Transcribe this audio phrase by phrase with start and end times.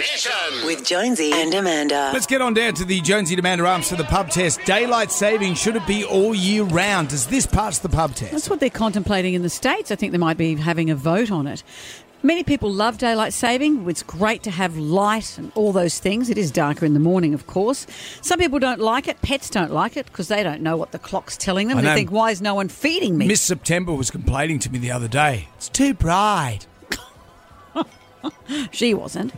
[0.00, 0.64] Mission.
[0.64, 2.10] With Jonesy and Amanda.
[2.14, 4.58] Let's get on down to the Jonesy and Amanda Arms for the pub test.
[4.64, 7.08] Daylight saving, should it be all year round?
[7.08, 8.32] Does this pass the pub test?
[8.32, 9.90] That's what they're contemplating in the States.
[9.90, 11.62] I think they might be having a vote on it.
[12.22, 13.86] Many people love daylight saving.
[13.90, 16.30] It's great to have light and all those things.
[16.30, 17.86] It is darker in the morning, of course.
[18.22, 19.20] Some people don't like it.
[19.20, 21.76] Pets don't like it because they don't know what the clock's telling them.
[21.76, 21.94] I They know.
[21.94, 23.26] think, why is no one feeding me?
[23.26, 25.48] Miss September was complaining to me the other day.
[25.56, 26.66] It's too bright.
[28.70, 29.32] she wasn't.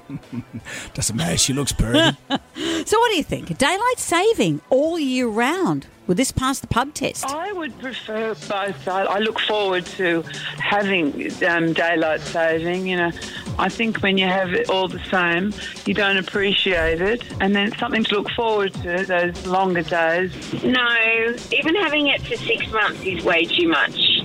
[0.95, 1.37] Doesn't matter.
[1.37, 2.17] She looks pretty.
[2.85, 3.57] So, what do you think?
[3.59, 5.87] Daylight saving all year round.
[6.07, 7.25] Would this pass the pub test?
[7.25, 8.89] I would prefer both.
[8.89, 10.23] I, I look forward to
[10.59, 12.87] having um, daylight saving.
[12.89, 13.11] You know,
[13.59, 15.55] I think when you have it all the same,
[15.87, 20.33] you don't appreciate it, and then it's something to look forward to those longer days.
[20.65, 24.23] No, even having it for six months is way too much.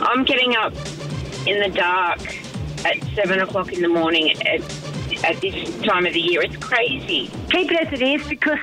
[0.00, 0.74] I'm getting up
[1.46, 2.20] in the dark
[2.84, 4.60] at seven o'clock in the morning at,
[5.24, 6.42] at this time of the year.
[6.42, 7.30] It's crazy.
[7.50, 8.58] keep it as it is because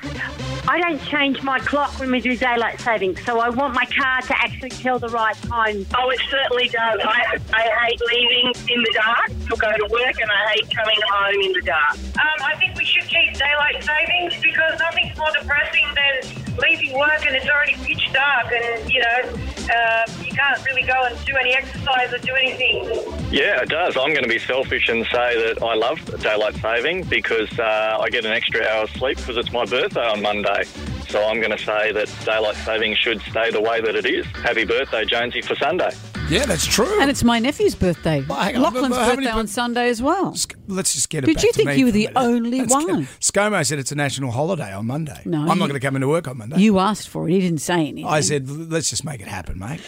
[0.67, 4.21] I don't change my clock when we do daylight savings, So I want my car
[4.21, 5.85] to actually tell the right time.
[5.95, 6.99] Oh, it certainly does.
[7.03, 10.99] I, I hate leaving in the dark to go to work, and I hate coming
[11.07, 11.93] home in the dark.
[11.93, 17.25] Um, I think we should keep daylight savings because nothing's more depressing than leaving work
[17.25, 21.35] and it's already pitch dark and, you know, uh, you can't really go and do
[21.35, 22.85] any exercise or do anything.
[23.31, 23.97] Yeah, it does.
[23.97, 28.09] I'm going to be selfish and say that I love daylight saving because uh, I
[28.09, 30.63] get an extra hour of sleep because it's my birthday on Monday.
[31.07, 34.25] So I'm going to say that daylight saving should stay the way that it is.
[34.27, 35.91] Happy birthday, Jonesy, for Sunday.
[36.29, 36.99] yeah, that's true.
[37.01, 38.23] And it's my nephew's birthday.
[38.27, 40.33] Well, hang on, Lachlan's but how many birthday on peop- Sunday as well.
[40.35, 42.01] Sc- Let's just get it Did back you to think me you were for a
[42.01, 42.17] the minute.
[42.19, 43.07] only Let's get- one?
[43.21, 45.21] ScoMo said it's a national holiday on Monday.
[45.25, 46.57] No, I'm you- not going to come into work on Monday.
[46.59, 47.33] You asked for it.
[47.33, 48.05] He didn't say anything.
[48.07, 49.81] I said, let's just make it happen, mate.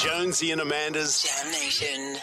[0.00, 2.16] Jonesy and Amanda's JAM Nation.